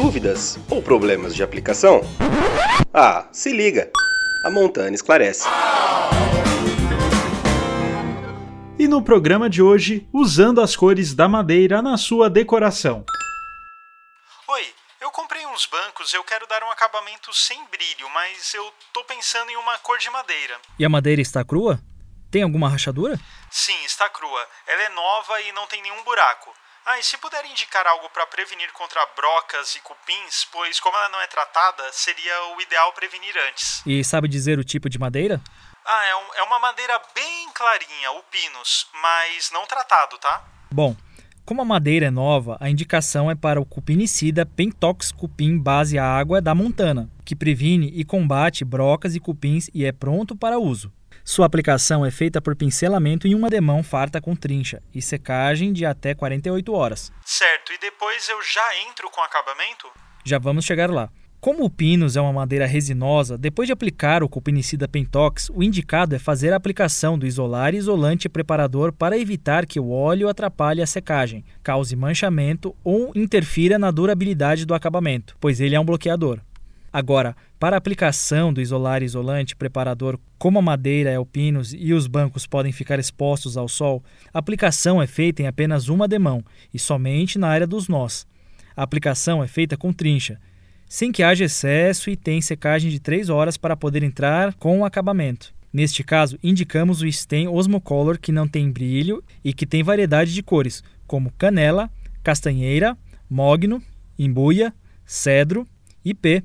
Dúvidas 0.00 0.56
ou 0.70 0.80
problemas 0.80 1.34
de 1.34 1.42
aplicação? 1.42 2.02
Ah, 2.94 3.28
se 3.32 3.52
liga! 3.52 3.90
A 4.44 4.48
Montana 4.48 4.94
esclarece. 4.94 5.48
E 8.78 8.86
no 8.86 9.02
programa 9.02 9.50
de 9.50 9.60
hoje, 9.60 10.08
usando 10.12 10.60
as 10.60 10.76
cores 10.76 11.14
da 11.14 11.28
madeira 11.28 11.82
na 11.82 11.96
sua 11.96 12.30
decoração. 12.30 13.04
Oi, 14.46 14.66
eu 15.00 15.10
comprei 15.10 15.44
uns 15.46 15.66
bancos, 15.66 16.14
eu 16.14 16.22
quero 16.22 16.46
dar 16.46 16.62
um 16.62 16.70
acabamento 16.70 17.34
sem 17.34 17.60
brilho, 17.64 18.08
mas 18.14 18.54
eu 18.54 18.72
tô 18.92 19.02
pensando 19.02 19.50
em 19.50 19.56
uma 19.56 19.78
cor 19.78 19.98
de 19.98 20.08
madeira. 20.10 20.58
E 20.78 20.84
a 20.84 20.88
madeira 20.88 21.20
está 21.20 21.44
crua? 21.44 21.80
Tem 22.30 22.44
alguma 22.44 22.68
rachadura? 22.68 23.18
Sim, 23.50 23.84
está 23.84 24.08
crua. 24.10 24.46
Ela 24.68 24.82
é 24.84 24.88
nova 24.90 25.40
e 25.40 25.50
não 25.50 25.66
tem 25.66 25.82
nenhum 25.82 26.04
buraco. 26.04 26.54
Ah, 26.90 26.98
e 26.98 27.02
se 27.02 27.18
puder 27.18 27.44
indicar 27.44 27.86
algo 27.86 28.08
para 28.14 28.26
prevenir 28.28 28.72
contra 28.72 29.04
brocas 29.14 29.76
e 29.76 29.80
cupins, 29.80 30.48
pois 30.50 30.80
como 30.80 30.96
ela 30.96 31.10
não 31.10 31.20
é 31.20 31.26
tratada, 31.26 31.82
seria 31.92 32.56
o 32.56 32.62
ideal 32.62 32.94
prevenir 32.94 33.34
antes. 33.46 33.82
E 33.84 34.02
sabe 34.02 34.26
dizer 34.26 34.58
o 34.58 34.64
tipo 34.64 34.88
de 34.88 34.98
madeira? 34.98 35.38
Ah, 35.84 36.06
é, 36.06 36.16
um, 36.16 36.34
é 36.36 36.42
uma 36.44 36.58
madeira 36.58 36.98
bem 37.14 37.50
clarinha, 37.52 38.12
o 38.12 38.22
pinus, 38.30 38.86
mas 39.02 39.50
não 39.52 39.66
tratado, 39.66 40.16
tá? 40.16 40.42
Bom, 40.72 40.96
como 41.44 41.60
a 41.60 41.64
madeira 41.66 42.06
é 42.06 42.10
nova, 42.10 42.56
a 42.58 42.70
indicação 42.70 43.30
é 43.30 43.34
para 43.34 43.60
o 43.60 43.66
cupinicida 43.66 44.46
Pentox 44.46 45.12
Cupim 45.12 45.58
Base 45.58 45.98
Água 45.98 46.40
da 46.40 46.54
Montana, 46.54 47.10
que 47.22 47.36
previne 47.36 47.92
e 47.94 48.02
combate 48.02 48.64
brocas 48.64 49.14
e 49.14 49.20
cupins 49.20 49.68
e 49.74 49.84
é 49.84 49.92
pronto 49.92 50.34
para 50.34 50.58
uso. 50.58 50.90
Sua 51.28 51.44
aplicação 51.44 52.06
é 52.06 52.10
feita 52.10 52.40
por 52.40 52.56
pincelamento 52.56 53.28
em 53.28 53.34
uma 53.34 53.50
demão 53.50 53.82
farta 53.82 54.18
com 54.18 54.34
trincha 54.34 54.82
e 54.94 55.02
secagem 55.02 55.74
de 55.74 55.84
até 55.84 56.14
48 56.14 56.72
horas. 56.72 57.12
Certo, 57.22 57.70
e 57.70 57.78
depois 57.78 58.26
eu 58.30 58.38
já 58.40 58.66
entro 58.88 59.10
com 59.10 59.20
acabamento? 59.20 59.88
Já 60.24 60.38
vamos 60.38 60.64
chegar 60.64 60.88
lá. 60.88 61.10
Como 61.38 61.66
o 61.66 61.70
pinus 61.70 62.16
é 62.16 62.20
uma 62.22 62.32
madeira 62.32 62.64
resinosa, 62.64 63.36
depois 63.36 63.66
de 63.66 63.74
aplicar 63.74 64.22
o 64.22 64.28
cupinicida 64.28 64.88
Pentox, 64.88 65.50
o 65.50 65.62
indicado 65.62 66.16
é 66.16 66.18
fazer 66.18 66.54
a 66.54 66.56
aplicação 66.56 67.18
do 67.18 67.26
isolar 67.26 67.74
isolante 67.74 68.26
preparador 68.26 68.90
para 68.90 69.18
evitar 69.18 69.66
que 69.66 69.78
o 69.78 69.90
óleo 69.90 70.30
atrapalhe 70.30 70.80
a 70.80 70.86
secagem, 70.86 71.44
cause 71.62 71.94
manchamento 71.94 72.74
ou 72.82 73.12
interfira 73.14 73.78
na 73.78 73.90
durabilidade 73.90 74.64
do 74.64 74.72
acabamento, 74.72 75.36
pois 75.38 75.60
ele 75.60 75.74
é 75.74 75.80
um 75.80 75.84
bloqueador. 75.84 76.40
Agora, 76.92 77.36
para 77.58 77.76
a 77.76 77.78
aplicação 77.78 78.52
do 78.52 78.60
isolar 78.60 79.02
isolante 79.02 79.54
preparador, 79.54 80.18
como 80.38 80.58
a 80.58 80.62
madeira 80.62 81.10
é 81.10 81.18
o 81.18 81.26
pinus 81.26 81.74
e 81.76 81.92
os 81.92 82.06
bancos 82.06 82.46
podem 82.46 82.72
ficar 82.72 82.98
expostos 82.98 83.56
ao 83.56 83.68
sol, 83.68 84.02
a 84.32 84.38
aplicação 84.38 85.02
é 85.02 85.06
feita 85.06 85.42
em 85.42 85.46
apenas 85.46 85.88
uma 85.88 86.08
demão 86.08 86.42
e 86.72 86.78
somente 86.78 87.38
na 87.38 87.48
área 87.48 87.66
dos 87.66 87.88
nós. 87.88 88.26
A 88.74 88.82
aplicação 88.82 89.42
é 89.42 89.46
feita 89.46 89.76
com 89.76 89.92
trincha, 89.92 90.40
sem 90.88 91.12
que 91.12 91.22
haja 91.22 91.44
excesso 91.44 92.08
e 92.08 92.16
tem 92.16 92.40
secagem 92.40 92.90
de 92.90 92.98
3 92.98 93.28
horas 93.28 93.58
para 93.58 93.76
poder 93.76 94.02
entrar 94.02 94.54
com 94.54 94.80
o 94.80 94.84
acabamento. 94.84 95.52
Neste 95.70 96.02
caso, 96.02 96.38
indicamos 96.42 97.02
o 97.02 97.12
Stem 97.12 97.46
Osmocolor 97.46 98.18
que 98.18 98.32
não 98.32 98.48
tem 98.48 98.70
brilho 98.70 99.22
e 99.44 99.52
que 99.52 99.66
tem 99.66 99.82
variedade 99.82 100.32
de 100.32 100.42
cores, 100.42 100.82
como 101.06 101.32
canela, 101.32 101.90
castanheira, 102.22 102.96
mogno, 103.28 103.82
embuia, 104.18 104.72
cedro, 105.04 105.66
IP, 106.02 106.42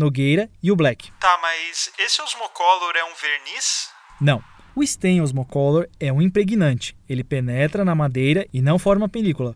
Nogueira 0.00 0.50
e 0.62 0.72
o 0.72 0.76
Black. 0.76 1.12
Tá, 1.20 1.38
mas 1.42 1.92
esse 1.98 2.22
Osmocolor 2.22 2.96
é 2.96 3.04
um 3.04 3.14
verniz? 3.14 3.90
Não. 4.18 4.42
O 4.74 4.82
Stain 4.82 5.20
Osmocolor 5.20 5.86
é 6.00 6.10
um 6.10 6.22
impregnante. 6.22 6.96
Ele 7.06 7.22
penetra 7.22 7.84
na 7.84 7.94
madeira 7.94 8.46
e 8.50 8.62
não 8.62 8.78
forma 8.78 9.10
película. 9.10 9.54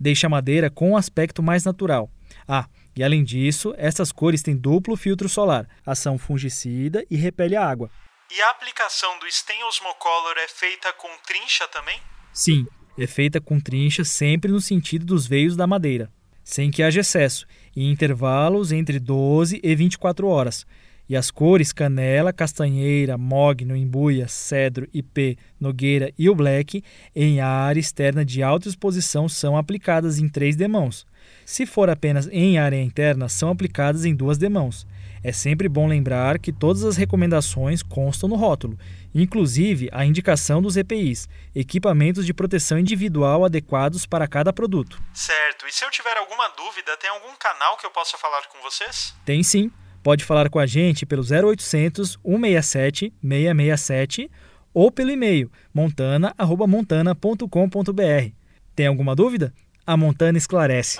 Deixa 0.00 0.26
a 0.26 0.30
madeira 0.30 0.70
com 0.70 0.92
um 0.92 0.96
aspecto 0.96 1.42
mais 1.42 1.64
natural. 1.64 2.10
Ah, 2.48 2.66
e 2.96 3.04
além 3.04 3.22
disso, 3.22 3.74
essas 3.76 4.10
cores 4.10 4.42
têm 4.42 4.56
duplo 4.56 4.96
filtro 4.96 5.28
solar, 5.28 5.68
ação 5.84 6.18
fungicida 6.18 7.04
e 7.10 7.16
repele 7.16 7.54
a 7.54 7.68
água. 7.68 7.90
E 8.30 8.40
a 8.40 8.50
aplicação 8.50 9.18
do 9.18 9.26
Stain 9.26 9.62
Osmocolor 9.64 10.38
é 10.38 10.48
feita 10.48 10.90
com 10.94 11.08
trincha 11.26 11.68
também? 11.68 12.00
Sim, 12.32 12.66
é 12.98 13.06
feita 13.06 13.42
com 13.42 13.60
trincha 13.60 14.04
sempre 14.04 14.50
no 14.50 14.60
sentido 14.60 15.04
dos 15.04 15.26
veios 15.26 15.54
da 15.54 15.66
madeira, 15.66 16.10
sem 16.44 16.70
que 16.70 16.82
haja 16.82 17.00
excesso, 17.00 17.46
em 17.76 17.90
intervalos 17.90 18.72
entre 18.72 18.98
12 18.98 19.60
e 19.62 19.74
24 19.74 20.26
horas. 20.26 20.66
E 21.12 21.16
as 21.16 21.30
cores 21.30 21.74
canela, 21.74 22.32
castanheira, 22.32 23.18
mogno, 23.18 23.76
embuia, 23.76 24.26
cedro, 24.26 24.88
ipê, 24.94 25.36
nogueira 25.60 26.10
e 26.18 26.30
o 26.30 26.34
black 26.34 26.82
em 27.14 27.38
área 27.38 27.78
externa 27.78 28.24
de 28.24 28.42
alta 28.42 28.66
exposição 28.66 29.28
são 29.28 29.54
aplicadas 29.54 30.18
em 30.18 30.26
três 30.26 30.56
demãos. 30.56 31.06
Se 31.44 31.66
for 31.66 31.90
apenas 31.90 32.30
em 32.32 32.56
área 32.56 32.82
interna, 32.82 33.28
são 33.28 33.50
aplicadas 33.50 34.06
em 34.06 34.14
duas 34.14 34.38
demãos. 34.38 34.86
É 35.22 35.32
sempre 35.32 35.68
bom 35.68 35.86
lembrar 35.86 36.38
que 36.38 36.50
todas 36.50 36.82
as 36.82 36.96
recomendações 36.96 37.82
constam 37.82 38.26
no 38.26 38.34
rótulo, 38.36 38.78
inclusive 39.14 39.90
a 39.92 40.06
indicação 40.06 40.62
dos 40.62 40.78
EPIs, 40.78 41.28
equipamentos 41.54 42.24
de 42.24 42.32
proteção 42.32 42.78
individual 42.78 43.44
adequados 43.44 44.06
para 44.06 44.26
cada 44.26 44.50
produto. 44.50 44.98
Certo. 45.12 45.66
E 45.66 45.72
se 45.74 45.84
eu 45.84 45.90
tiver 45.90 46.16
alguma 46.16 46.48
dúvida, 46.56 46.96
tem 46.96 47.10
algum 47.10 47.36
canal 47.36 47.76
que 47.76 47.84
eu 47.84 47.90
possa 47.90 48.16
falar 48.16 48.48
com 48.48 48.62
vocês? 48.62 49.14
Tem 49.26 49.42
sim. 49.42 49.70
Pode 50.02 50.24
falar 50.24 50.50
com 50.50 50.58
a 50.58 50.66
gente 50.66 51.06
pelo 51.06 51.22
0800 51.22 52.18
167 52.24 53.12
667 53.22 54.28
ou 54.74 54.90
pelo 54.90 55.10
e-mail 55.10 55.50
montana@montana.com.br. 55.72 58.32
Tem 58.74 58.86
alguma 58.86 59.14
dúvida? 59.14 59.52
A 59.86 59.94
Montana 59.96 60.38
esclarece. 60.38 60.98